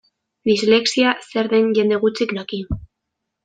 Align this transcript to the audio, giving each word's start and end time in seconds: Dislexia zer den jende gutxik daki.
Dislexia 0.49 1.11
zer 1.27 1.51
den 1.53 1.69
jende 1.81 2.03
gutxik 2.07 2.37
daki. 2.41 2.63